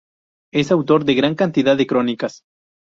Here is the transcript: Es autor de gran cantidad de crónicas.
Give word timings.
Es 0.51 0.71
autor 0.71 1.05
de 1.05 1.13
gran 1.13 1.35
cantidad 1.35 1.77
de 1.77 1.85
crónicas. 1.85 2.41